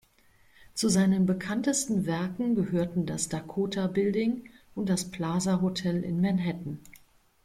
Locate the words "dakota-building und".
3.29-4.89